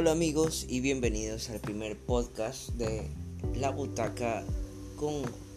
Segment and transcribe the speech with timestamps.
[0.00, 3.02] Hola amigos y bienvenidos al primer podcast de
[3.54, 4.42] La Butaca
[4.96, 5.12] con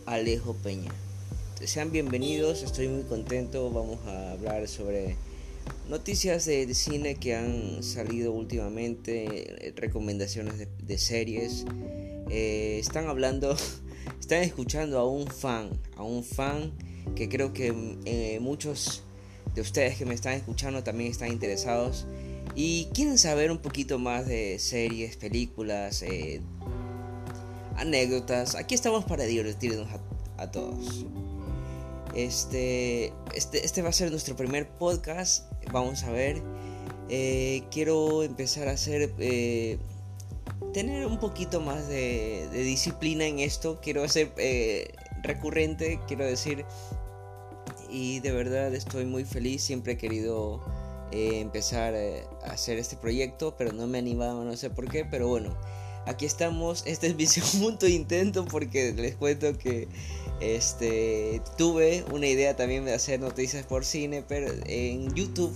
[0.05, 0.91] Alejo Peña.
[1.63, 5.15] Sean bienvenidos, estoy muy contento, vamos a hablar sobre
[5.87, 11.63] noticias de, cine que han salido últimamente, recomendaciones de, series.
[12.29, 13.55] Eh, están hablando,
[14.19, 16.73] están escuchando a un fan, a un fan
[17.15, 17.73] que creo que
[18.03, 19.03] eh, muchos
[19.55, 22.05] de ustedes que me están escuchando también están interesados
[22.55, 26.41] y quieren saber un poquito más de series, películas, eh,
[27.77, 29.87] anécdotas, aquí estamos para divertirnos
[30.37, 31.05] a, todos.
[32.13, 35.51] Este, este, este, va a ser nuestro primer podcast.
[35.71, 36.41] Vamos a ver.
[37.09, 39.13] Eh, quiero empezar a hacer.
[39.17, 39.79] Eh,
[40.73, 43.79] tener un poquito más de, de, disciplina en esto.
[43.81, 44.33] Quiero hacer
[45.23, 46.65] recurrente, quiero decir.
[47.89, 49.63] Y de verdad estoy muy feliz.
[49.63, 50.61] Siempre he querido
[51.13, 55.05] eh, empezar eh, a hacer este proyecto, pero no me animaba, no sé por qué,
[55.05, 55.55] pero bueno,
[56.07, 59.87] aquí estamos, este es mi segundo intento porque les cuento que
[60.41, 65.53] este, tuve una idea también de hacer noticias por cine pero, en YouTube,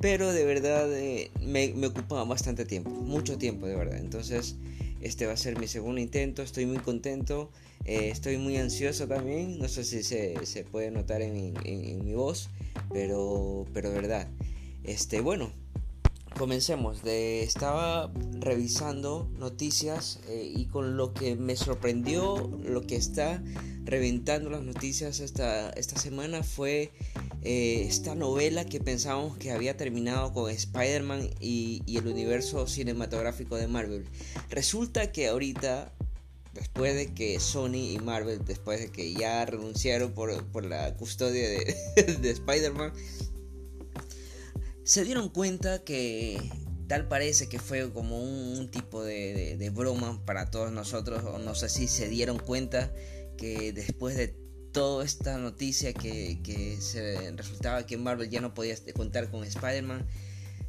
[0.00, 4.54] pero de verdad eh, me, ocupaba bastante tiempo, mucho tiempo de verdad, entonces
[5.00, 7.50] este va a ser mi segundo intento, estoy muy contento,
[7.84, 12.50] estoy muy ansioso también, no sé si se, se puede notar en, en, mi voz,
[12.92, 14.28] pero, pero verdad.
[14.84, 15.52] Este, bueno,
[16.36, 16.98] comencemos.
[17.04, 23.42] Estaba revisando noticias eh, y con lo que me sorprendió, lo que está
[23.84, 26.92] reventando las noticias esta, esta semana fue
[27.42, 33.68] eh, esta novela que pensábamos que había terminado con Spider-Man y, el universo cinematográfico de
[33.68, 34.06] Marvel.
[34.50, 35.92] Resulta que ahorita
[36.54, 41.76] después de que Sony y Marvel, después de que ya renunciaron por, la custodia de,
[42.20, 42.92] de Spider-Man,
[44.84, 46.40] se dieron cuenta que
[46.88, 51.68] tal parece que fue como un, tipo de, broma para todos nosotros, o no sé
[51.68, 52.92] si se dieron cuenta
[53.36, 54.34] que después de
[54.72, 60.06] toda esta noticia que, se resultaba que Marvel ya no podía contar con Spider-Man,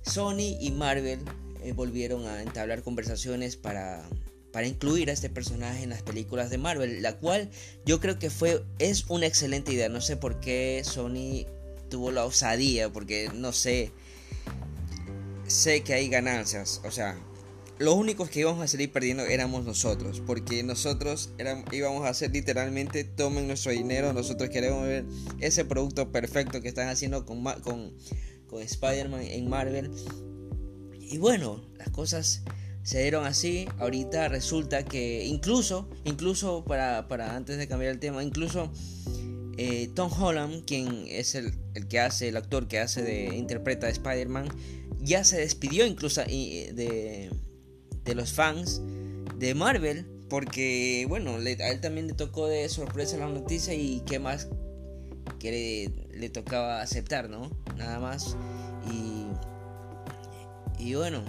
[0.03, 1.19] Sony y Marvel
[1.63, 4.07] eh, volvieron a entablar conversaciones para,
[4.51, 7.49] para incluir a este personaje en las películas de Marvel, la cual
[7.85, 9.89] yo creo que fue es una excelente idea.
[9.89, 11.45] No sé por qué Sony
[11.89, 13.91] tuvo la osadía, porque no sé,
[15.53, 17.17] sé que hay ganancias, o sea,
[17.79, 21.31] los únicos que íbamos a salir perdiendo éramos nosotros, porque nosotros
[21.71, 25.05] íbamos a hacer literalmente, tomen nuestro dinero, nosotros queremos ver
[25.39, 27.93] ese producto perfecto que están haciendo con, con,
[28.47, 29.91] con Spider-Man en Marvel.
[30.99, 32.43] Y bueno, las cosas
[32.83, 33.67] se dieron así.
[33.79, 38.71] Ahorita resulta que incluso, incluso para, para antes de cambiar el tema, incluso
[39.57, 43.87] eh, Tom Holland, quien es el, el, que hace, el actor que hace de interpreta
[43.87, 44.47] a Spider-Man,
[45.03, 47.29] ya se despidió incluso de,
[48.03, 48.81] de los fans
[49.37, 50.05] de Marvel.
[50.29, 54.47] Porque, bueno, a él también le tocó de sorpresa la noticia y qué más
[55.39, 57.51] que le, tocaba aceptar, ¿no?
[57.77, 58.35] Nada más.
[58.91, 59.27] Y,
[60.83, 61.23] y bueno,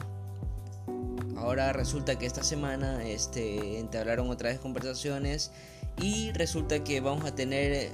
[1.36, 5.50] ahora resulta que esta semana este, entablaron otra vez conversaciones
[6.00, 7.90] y resulta que vamos a tener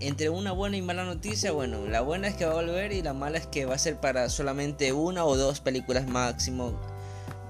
[0.00, 3.02] entre una buena y mala noticia, bueno, la buena es que va a volver y
[3.02, 6.72] la mala es que va a ser para solamente una o dos películas máximo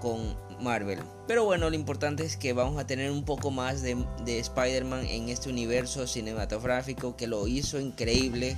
[0.01, 1.01] con Marvel.
[1.27, 3.97] Pero bueno, lo importante es que vamos a tener un poco más de,
[4.27, 8.57] Spider-Man en este universo cinematográfico que lo hizo increíble.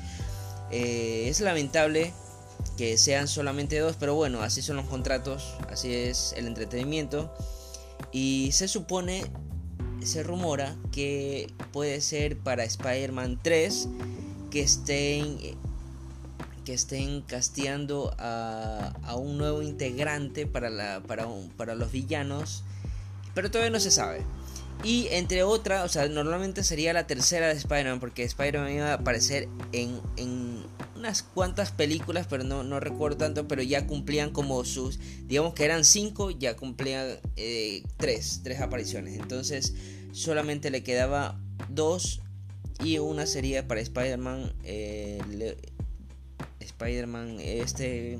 [0.70, 2.12] Eh, es lamentable
[2.76, 7.32] que sean solamente dos, pero bueno, así son los contratos, así es el entretenimiento.
[8.12, 9.24] Y se supone
[10.06, 13.88] se rumora que puede ser para Spider-Man 3
[14.50, 15.38] que estén
[16.66, 22.64] que estén casteando a, un nuevo integrante para, la, para, para los villanos,
[23.34, 24.24] pero todavía no se sabe.
[24.82, 28.94] Y entre otras, o sea, normalmente sería la tercera de Spider-Man, porque Spider-Man iba a
[28.94, 30.64] aparecer en, en,
[30.96, 35.64] unas cuantas películas, pero no, no, recuerdo tanto, pero ya cumplían como sus, digamos que
[35.64, 39.18] eran cinco, ya cumplían eh, tres, tres apariciones.
[39.18, 39.74] Entonces,
[40.16, 42.22] solamente le quedaba dos
[42.82, 44.52] y una sería para Spider-Man.
[44.64, 45.56] Eh,
[46.60, 48.18] Spider-Man, este.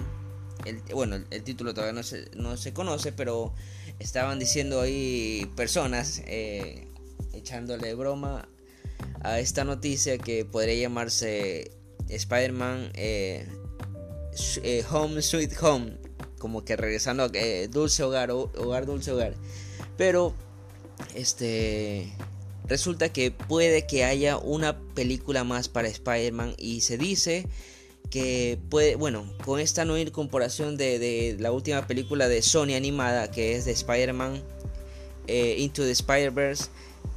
[0.93, 3.55] bueno, el, título todavía no se, no se conoce, pero
[3.99, 6.87] estaban diciendo ahí personas eh,
[7.33, 8.49] echándole broma
[9.23, 11.73] a esta noticia que podría llamarse
[12.09, 13.47] Spider-Man eh,
[14.91, 15.97] Home Sweet Home,
[16.39, 17.31] como que regresando a
[17.71, 19.35] Dulce Hogar, Hogar Dulce Hogar.
[19.97, 20.35] Pero
[21.15, 22.13] este
[22.67, 27.47] resulta que puede que haya una película más para Spider-Man y se dice
[28.11, 33.31] que puede, bueno, con esta nueva incorporación de, de la última película de Sony animada,
[33.31, 34.43] que es de Spider-Man
[35.27, 36.67] eh, Into the Spider-Verse,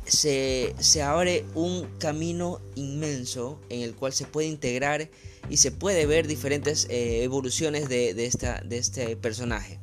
[0.05, 5.09] se, abre un camino inmenso en el cual se puede integrar
[5.49, 8.25] y se puede ver diferentes eh, evoluciones de
[8.71, 9.79] este personaje.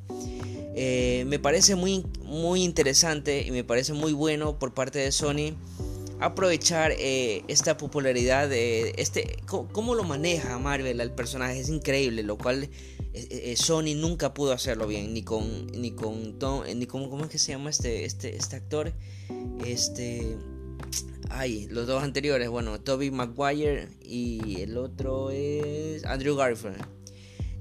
[0.77, 5.57] Eh, me parece muy, muy interesante y me parece muy bueno por parte de Sony
[6.21, 12.39] aprovechar eh, esta popularidad de este cómo, lo maneja Marvel al personaje es increíble lo
[12.39, 12.71] cual
[13.55, 17.39] Sony nunca pudo hacerlo bien ni con ni con Tom, ni con cómo es que
[17.39, 18.95] se llama este este este actor
[19.65, 20.39] este
[21.29, 26.77] Ay, los dos anteriores, bueno, Toby Maguire y el otro es Andrew Garfield.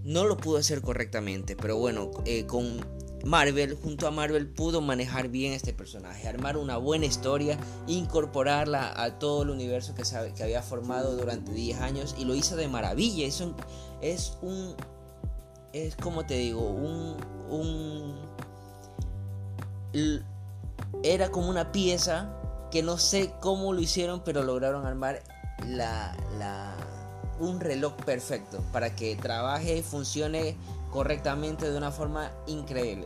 [0.04, 2.80] No lo pudo hacer correctamente, pero bueno, eh, con
[3.26, 7.58] Marvel, junto a Marvel, pudo manejar bien este personaje, armar una buena historia,
[7.88, 10.04] incorporarla a todo el universo que,
[10.44, 13.26] había formado durante 10 años y lo hizo de maravilla.
[13.26, 13.56] Es un,
[14.02, 14.76] es un,
[15.74, 17.18] es como te digo, un,
[17.50, 18.16] un,
[21.04, 22.32] era como una pieza
[22.70, 25.24] que no sé cómo lo hicieron, pero lograron armar
[25.66, 26.16] la,
[27.40, 30.56] un reloj perfecto para que trabaje y funcione
[30.96, 33.06] correctamente de una forma increíble.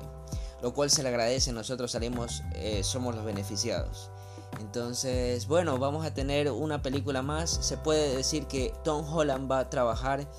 [0.61, 4.11] Lo cual se le agradece, nosotros salimos, eh, somos los beneficiados.
[4.59, 7.49] Entonces, bueno, vamos a tener una película más.
[7.49, 10.29] Se puede decir que Tom Holland va a trabajar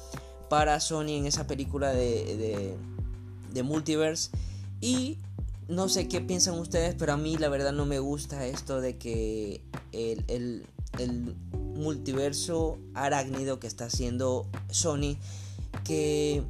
[0.49, 2.77] para Sony en esa película de,
[3.53, 4.31] de, Multiverse.
[4.81, 5.19] Y
[5.67, 8.97] no sé qué piensan ustedes, pero a mí la verdad no me gusta esto de
[8.97, 10.65] que el,
[11.51, 15.17] multiverso arácnido que está haciendo Sony,
[15.83, 16.45] que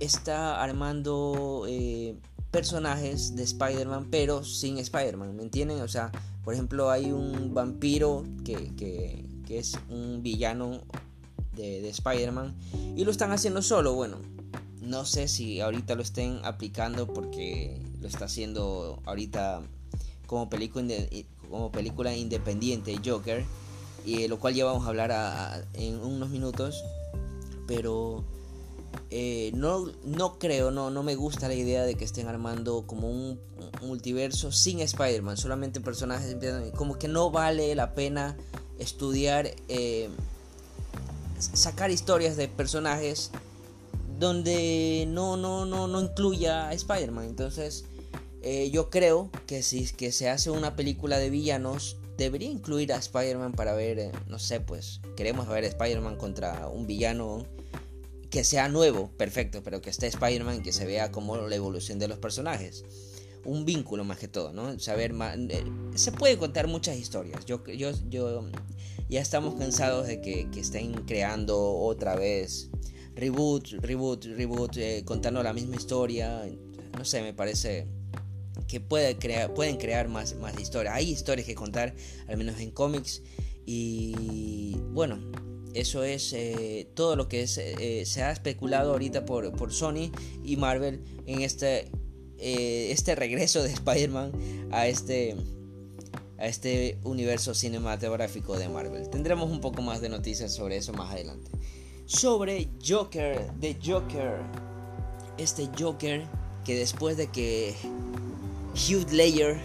[0.00, 2.16] está armando eh,
[2.50, 5.80] personajes de Spider-Man, pero sin Spider-Man, ¿me entienden?
[5.82, 6.10] O sea,
[6.44, 10.82] por ejemplo, hay un vampiro que, es un villano
[11.56, 12.54] de, de Spider-Man
[12.96, 14.18] y lo están haciendo solo, bueno
[14.80, 19.62] no sé si ahorita lo estén aplicando porque lo está haciendo ahorita
[20.26, 20.94] como película,
[21.48, 23.44] como película independiente Joker,
[24.04, 26.82] y lo cual ya vamos a hablar en unos minutos.
[27.66, 28.24] Pero
[29.10, 33.10] eh, no, no creo, no, no me gusta la idea de que estén armando como
[33.10, 33.40] un,
[33.82, 36.36] multiverso sin Spider-Man, solamente personajes.
[36.76, 38.36] Como que no vale la pena
[38.78, 40.08] estudiar, eh,
[41.38, 43.30] sacar historias de personajes
[44.18, 47.24] donde no, no, no, no incluya a Spider-Man.
[47.24, 47.84] Entonces,
[48.42, 52.96] eh, yo creo que si que se hace una película de villanos, debería incluir a
[52.96, 57.46] Spider-Man para ver, no sé, pues queremos ver Spider-Man contra un villano
[58.30, 62.08] que sea nuevo, perfecto, pero que esté Spider-Man que se vea como la evolución de
[62.08, 62.84] los personajes.
[63.44, 64.78] Un vínculo más que todo, ¿no?
[64.78, 65.36] Saber más...
[65.36, 67.44] Eh, se puede contar muchas historias.
[67.46, 68.48] Yo, yo, yo
[69.08, 72.70] ya estamos cansados de que, que estén creando otra vez
[73.16, 76.48] reboot, reboot, reboot, eh, contando la misma historia.
[76.96, 77.86] No sé, me parece
[78.68, 79.16] que puede
[79.48, 80.94] pueden crear más, más historias.
[80.94, 81.94] Hay historias que contar,
[82.28, 83.22] al menos en cómics.
[83.66, 85.18] Y bueno,
[85.74, 90.10] eso es eh, todo lo que eh, se ha especulado ahorita por, por, Sony
[90.44, 91.90] y Marvel en este,
[92.38, 94.32] este regreso de Spider-Man
[94.70, 95.36] a este,
[96.38, 99.08] a este universo cinematográfico de Marvel.
[99.10, 101.50] Tendremos un poco más de noticias sobre eso más adelante
[102.10, 104.40] sobre Joker, de Joker.
[105.38, 106.26] Este Joker
[106.64, 107.74] que después de que
[108.74, 109.60] Hugh Ledger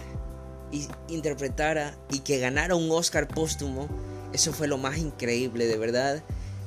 [1.08, 3.88] interpretara y que ganara un Oscar póstumo,
[4.32, 6.22] eso fue lo más increíble, de verdad.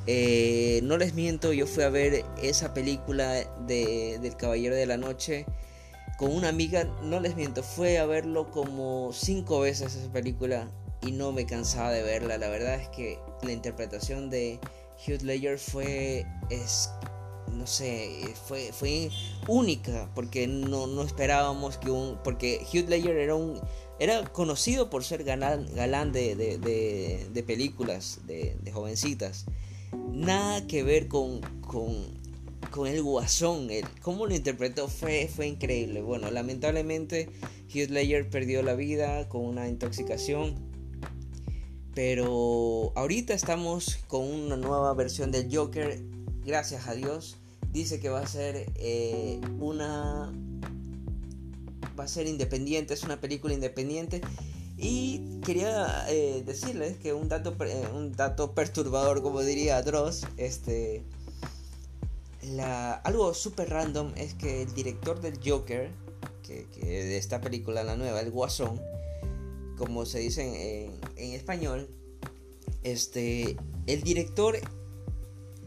[0.07, 3.33] Eh, no les miento, yo fui a ver esa película
[3.67, 5.45] de, del Caballero de la Noche
[6.17, 10.69] con una amiga, no les miento, fue a verlo como cinco veces esa película
[11.01, 12.37] y no me cansaba de verla.
[12.37, 14.59] La verdad es que la interpretación de
[15.07, 16.89] Hugh Ledger fue, es,
[17.53, 19.09] no sé, fue, fue
[19.47, 23.61] única porque no, no esperábamos que un, porque Hugh Ledger era un,
[23.99, 25.65] era conocido por ser galán,
[26.11, 29.45] de, películas de, jovencitas.
[30.11, 31.41] Nada que ver con
[32.85, 33.69] el guasón.
[33.69, 36.01] El, cómo lo interpretó fue, fue increíble.
[36.01, 37.29] Bueno, lamentablemente
[37.73, 40.69] Hugh Ledger perdió la vida con una intoxicación
[41.99, 45.99] pero ahorita estamos con una nueva versión del Joker,
[46.45, 47.35] gracias a Dios.
[47.73, 50.31] Dice que va a ser eh, una...
[51.99, 54.21] Va a ser independiente, es una película independiente.
[54.77, 61.03] Y quería eh, decirles que un dato, eh, un dato perturbador, como diría Dross, este,
[63.03, 65.91] algo súper random es que el director del Joker,
[66.43, 68.79] que, de esta película, la nueva, el Guasón,
[69.77, 71.89] como se dice en, español,
[72.83, 74.57] este, el director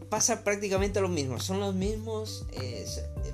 [0.09, 1.39] pasa prácticamente lo mismo.
[1.39, 2.47] Son los mismos.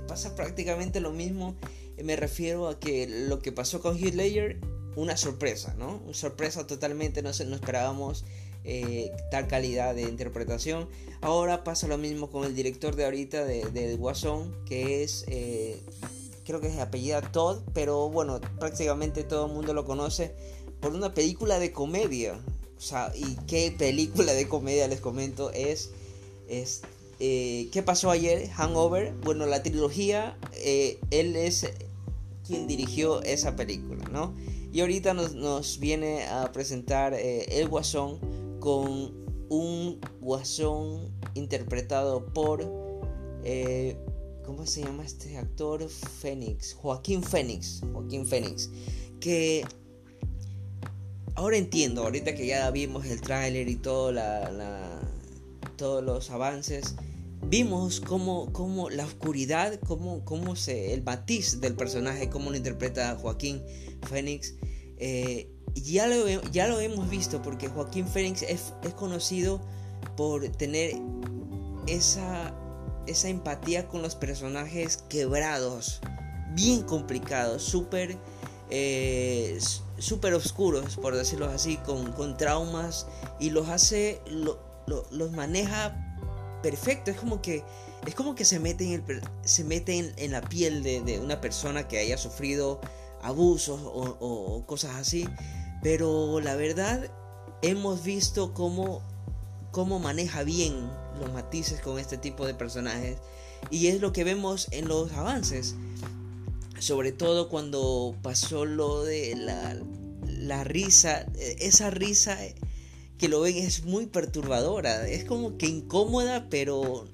[0.08, 1.56] pasa prácticamente lo mismo.
[2.04, 4.60] Me refiero a que lo que pasó con Heath Ledger,
[4.96, 6.02] una sorpresa, ¿no?
[6.06, 8.26] Una sorpresa totalmente, no, no esperábamos
[8.66, 10.90] eh, tal calidad de interpretación.
[11.22, 15.82] Ahora pasa lo mismo con el director de ahorita de, Guasón, que es, eh,
[16.46, 20.34] creo que es apellida Todd, pero bueno, prácticamente todo el mundo lo conoce
[20.82, 22.40] por una película de comedia.
[22.78, 25.52] O sea, ¿y qué película de comedia les comento?
[25.52, 25.92] Es,
[26.48, 26.82] es
[27.20, 28.50] eh, ¿qué pasó ayer?
[28.50, 29.14] Hangover.
[29.24, 31.66] Bueno, la trilogía, él es
[32.50, 34.36] quien dirigió esa película, ¿no?
[34.72, 38.20] Y ahorita nos, viene a presentar El Guasón
[38.60, 39.14] con
[39.50, 42.64] un guasón interpretado por...
[43.44, 43.96] Eh,
[44.44, 45.88] ¿Cómo se llama este actor?
[45.88, 46.74] Fénix.
[46.74, 47.82] Joaquín Fénix.
[47.94, 48.72] Joaquín Fénix.
[49.20, 49.64] Que
[51.36, 55.00] ahora entiendo, ahorita que ya vimos el tráiler y todo la,
[55.78, 56.96] todos los avances,
[57.46, 63.18] vimos cómo, cómo la oscuridad, cómo, cómo se, el matiz del personaje, cómo lo interpreta
[63.20, 63.62] Joaquín
[64.08, 64.56] Fénix.
[64.98, 69.62] Eh, ya lo, ya lo hemos visto porque Joaquín Fénix es, conocido
[70.18, 70.96] por tener
[71.88, 72.56] esa,
[73.08, 76.02] esa empatía con los personajes quebrados,
[76.54, 78.18] bien complicados, súper
[78.72, 79.58] eh,
[79.98, 83.08] super oscuros, por decirlo así, con, con traumas
[83.40, 86.09] y los hace, los maneja
[86.62, 87.12] perfecto.
[87.12, 87.64] Es como que
[88.08, 91.88] es como que se mete en, el, se mete en, la piel de, una persona
[91.88, 92.80] que haya sufrido
[93.22, 95.28] abusos o cosas así
[95.82, 97.10] pero la verdad,
[97.62, 99.02] hemos visto cómo,
[99.72, 100.90] cómo maneja bien
[101.20, 103.18] los matices con este tipo de personajes.
[103.70, 105.76] Y es lo que vemos en los avances.
[106.80, 109.78] Sobre todo cuando pasó lo de la,
[110.28, 111.26] la risa.
[111.38, 112.38] Esa risa
[113.20, 115.08] que lo ven es muy perturbadora.
[115.08, 117.06] Es como que incómoda, pero.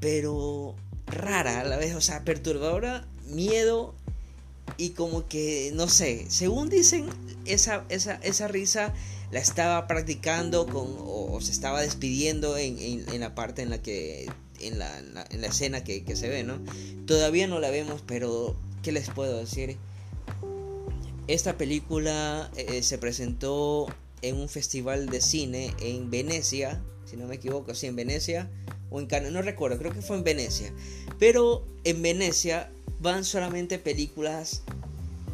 [0.00, 0.74] Pero
[1.06, 1.94] rara a la vez.
[1.94, 3.94] O sea, perturbadora, miedo
[4.76, 7.06] y como que, no sé, según dicen,
[7.44, 8.92] esa, esa, esa risa
[9.30, 14.26] la estaba practicando con, o, se estaba despidiendo en, en, la parte en la que,
[14.60, 16.58] en la, en la, escena que, que, se ve, ¿no?
[17.06, 19.76] Todavía no la vemos, pero ¿qué les puedo decir?
[21.26, 23.86] Esta película eh, se presentó
[24.28, 28.50] en un festival de cine en Venecia, si no me equivoco, sí, en Venecia
[28.90, 30.72] o en Cannes, no recuerdo, creo que fue en Venecia.
[31.18, 34.62] Pero en Venecia van solamente películas,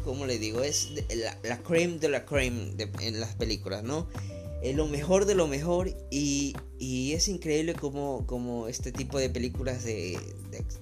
[0.03, 4.07] como le digo, es la, la creme de la creme en las películas, ¿no?
[4.61, 9.29] Es lo mejor de lo mejor y, y es increíble como, como, este tipo de
[9.29, 10.19] películas de,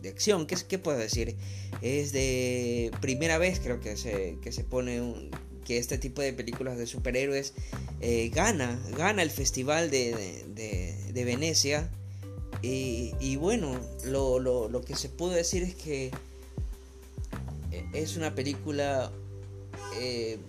[0.02, 1.38] de, acción, ¿qué, ¿qué, puedo decir?
[1.82, 5.32] Es de primera vez creo que se, que se pone un,
[5.66, 7.54] que este tipo de películas de superhéroes
[8.02, 10.44] eh, gana, gana el festival de,
[11.14, 11.90] de Venecia
[12.62, 16.12] y, bueno, lo, lo, lo, que se pudo decir es que
[17.94, 19.12] es una película
[19.98, 20.40] eh,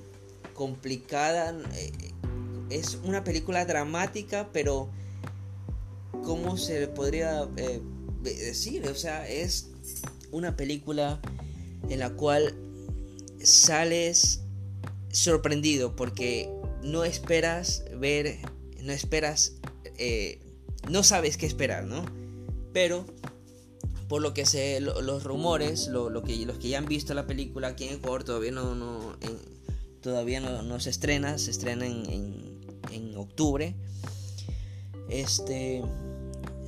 [0.55, 1.93] complicada, eh,
[2.71, 4.88] es una película dramática, pero
[6.25, 7.81] ¿cómo se podría eh,
[8.23, 8.88] decir?
[8.88, 9.69] O sea, es
[10.33, 11.21] una película
[11.88, 12.55] en la cual
[13.43, 14.40] sales
[15.12, 16.50] sorprendido porque
[16.83, 18.38] no esperas ver,
[18.83, 19.57] no esperas,
[20.88, 22.05] no sabes qué esperar, ¿no?
[22.73, 23.05] Pero
[24.09, 27.69] por lo que sé, los rumores, lo, que, los que ya han visto la película
[27.69, 29.17] aquí en Ecuador todavía no, no
[30.00, 33.76] todavía no, se estrena, se estrena en, en, octubre.
[35.09, 35.83] Este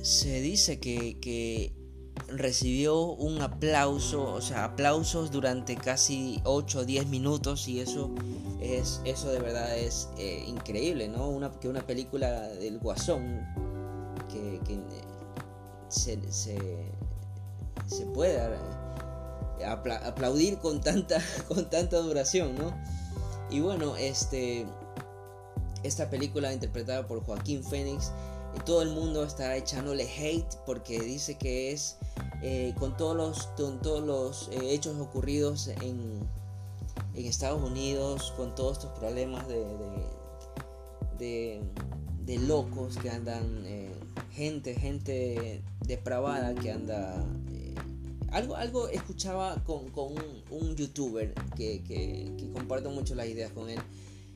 [0.01, 1.73] se dice que, que,
[2.27, 8.11] recibió un aplauso, o sea, aplausos durante casi 8 o 10 minutos y eso
[8.61, 11.29] es eso de verdad es eh, increíble, ¿no?
[11.29, 13.45] Una, que una película del Guasón
[14.29, 14.79] que, que
[15.89, 16.57] se, se
[17.87, 18.49] se pueda
[19.59, 22.73] eh, aplaudir con tanta, con tanta duración, ¿no?
[23.49, 24.65] Y bueno, este,
[25.83, 27.97] esta película interpretada por Joaquín y
[28.65, 31.97] todo el mundo está echándole hate porque dice que es
[32.41, 36.19] eh, con todos los, con todos los eh, hechos ocurridos en,
[37.15, 39.65] en, Estados Unidos, con todos estos problemas de,
[42.25, 43.65] de, locos que andan,
[44.31, 47.23] gente, gente depravada que anda
[48.33, 49.91] algo, algo escuchaba con,
[50.49, 53.79] un, youtuber que, que, comparto mucho las ideas con él.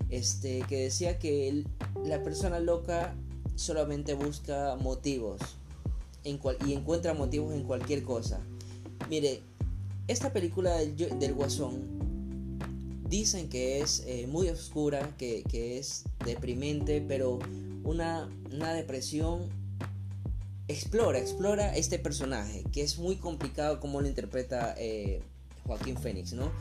[0.09, 1.65] Este, que decía que
[2.05, 3.15] la persona loca
[3.57, 5.41] solamente busca motivos
[6.23, 8.39] y encuentra motivos en cualquier cosa.
[9.09, 9.41] Mire,
[10.07, 11.81] esta película del, Guasón
[13.09, 17.39] dicen que es eh, muy oscura, que, que, es deprimente, pero
[17.83, 19.49] una, una depresión
[20.67, 25.21] explora, explora este personaje, que es muy complicado como lo interpreta eh,
[25.65, 26.51] Joaquín Phoenix, ¿no?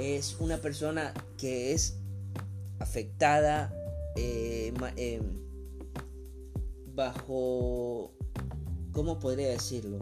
[0.00, 1.96] Es una persona que es
[2.78, 3.72] afectada
[4.16, 5.22] eh, eh,
[7.02, 8.12] bajo,
[8.92, 9.98] ¿cómo podría decirlo?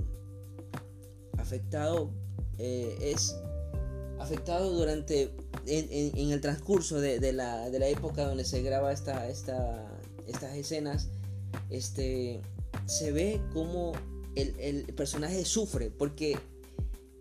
[1.38, 2.10] Afectado
[2.58, 3.34] es
[4.18, 5.34] afectado durante
[5.66, 9.90] en, el transcurso de, la, época donde se graba esta, esta,
[10.26, 11.08] estas escenas
[11.70, 12.40] este
[12.86, 13.92] se ve como
[14.34, 16.38] el, personaje sufre porque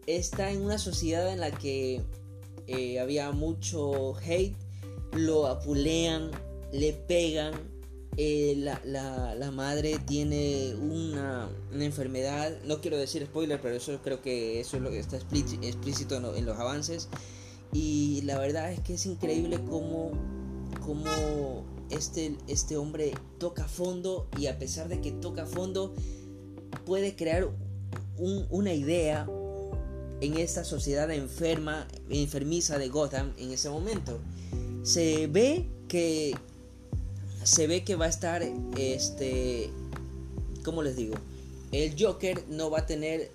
[0.05, 2.01] está en una sociedad en la que
[2.67, 4.55] eh, había mucho hate,
[5.13, 6.31] lo apulean,
[6.71, 7.53] le pegan,
[8.21, 14.75] eh, la, madre tiene una, enfermedad, no quiero decir spoiler, pero eso creo que eso
[14.75, 17.07] es lo que está explícito en, los avances.
[17.71, 20.11] Y la verdad es que es increíble cómo,
[20.85, 25.93] cómo este, este hombre toca fondo y a pesar de que toca fondo
[26.85, 27.49] puede crear
[28.17, 29.29] una idea
[30.19, 34.19] en esta sociedad enferma, enfermiza de Gotham en ese momento.
[34.83, 36.35] Se ve que
[37.43, 38.43] se ve que va a estar
[38.77, 39.69] este
[40.63, 41.15] ¿cómo les digo?
[41.71, 43.31] El Joker no va a tener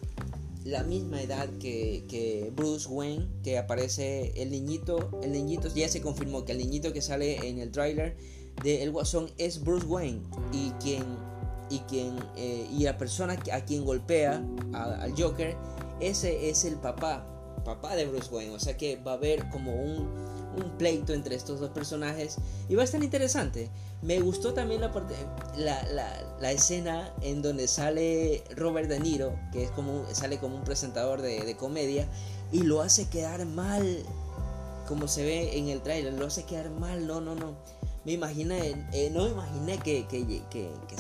[0.65, 6.01] la misma edad que, que, Bruce Wayne, que aparece el niñito, el niñito ya se
[6.01, 8.17] confirmó que el niñito que sale en el tráiler
[8.63, 10.21] de El Guasón es Bruce Wayne
[10.53, 11.05] y quien
[11.71, 15.57] y quien eh, y la persona a quien golpea al Joker
[16.01, 17.27] ese es el papá
[17.65, 20.09] papá de Bruce Wayne o sea que va a haber como un,
[20.57, 22.37] un pleito entre estos dos personajes
[22.69, 23.71] y estar interesante
[24.03, 25.15] me gustó también la, parte,
[25.57, 25.83] la,
[26.41, 31.23] la, escena en donde sale Robert De Niro que es como sale como un presentador
[31.23, 32.07] de, de comedia
[32.53, 34.03] y lo hace quedar mal
[34.87, 37.55] como se ve en el trailer lo hace quedar mal no no no
[38.05, 40.07] me imaginé, eh, no me imaginé que,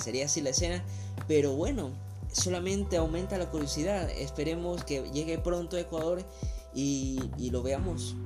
[0.02, 0.82] sería así la escena,
[1.28, 1.90] pero bueno,
[2.32, 4.08] solamente aumenta la curiosidad.
[4.11, 6.23] Esperemos que llegue pronto a Ecuador
[6.75, 8.17] y, lo veamos.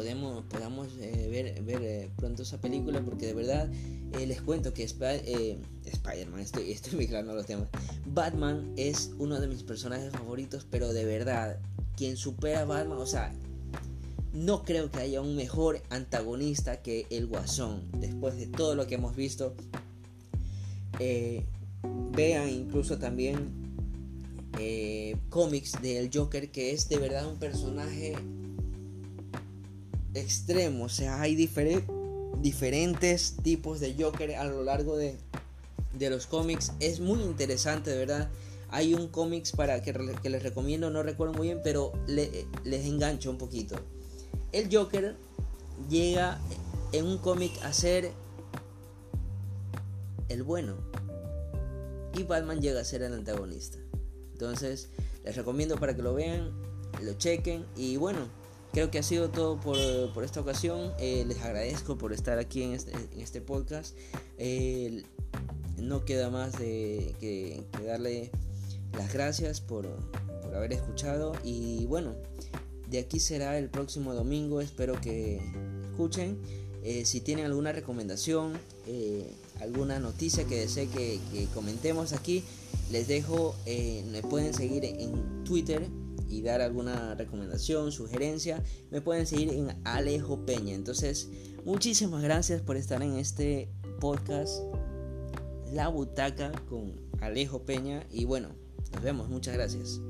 [0.00, 3.68] Podemos, podamos eh, ver, ver eh, pronto esa película porque de verdad
[4.18, 7.68] les cuento que Spider-Man, estoy, estoy mezclando los temas.
[8.06, 11.58] Batman es uno de mis personajes favoritos, pero de verdad,
[11.98, 13.30] quien supera a Batman, o sea,
[14.32, 17.82] no creo que haya un mejor antagonista que el Guasón.
[18.00, 19.54] Después de todo lo que hemos visto,
[20.98, 21.44] eh,
[22.12, 23.50] vean incluso también
[24.58, 28.16] eh, cómics del Joker, que es de verdad un personaje
[30.14, 30.84] extremo.
[30.84, 35.16] O sea, hay diferentes tipos de Joker a lo largo de,
[35.98, 36.72] los cómics.
[36.80, 38.30] Es muy interesante, de verdad.
[38.70, 43.38] Hay un cómics para que, les recomiendo, no recuerdo muy bien, pero les engancho un
[43.38, 43.76] poquito
[44.52, 45.16] el Joker
[45.88, 46.38] llega
[46.92, 48.12] en un cómic a ser
[50.28, 50.76] el bueno
[52.14, 53.78] y Batman llega a ser el antagonista.
[54.32, 54.90] Entonces
[55.24, 56.50] les recomiendo para que lo vean,
[57.02, 58.26] lo chequen y bueno,
[58.72, 60.92] creo que ha sido todo por, esta ocasión.
[60.98, 63.96] Eh, les agradezco por estar aquí en este, este podcast.
[65.78, 68.30] no queda más de que, darle
[68.96, 69.86] las gracias por,
[70.42, 72.14] por haber escuchado y bueno.
[72.88, 74.60] De aquí será el próximo domingo.
[74.60, 75.40] Espero que
[75.90, 76.38] escuchen.
[76.82, 78.54] Eh, si tienen alguna recomendación,
[78.86, 79.30] eh,
[79.60, 81.20] alguna noticia que desee que,
[81.54, 82.42] comentemos aquí,
[82.90, 85.86] les dejo, eh, me pueden seguir en Twitter
[86.30, 90.74] y dar alguna recomendación, sugerencia, me pueden seguir en Alejo Peña.
[90.74, 91.28] Entonces,
[91.64, 94.62] muchísimas gracias por estar en este podcast,
[95.72, 98.06] La Butaca con Alejo Peña.
[98.10, 98.50] Y bueno,
[98.92, 100.00] nos vemos, muchas gracias.